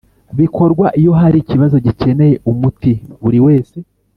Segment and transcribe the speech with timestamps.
[0.39, 3.77] bikorwa iyo hari ikibazo gikeneye umuti buri wese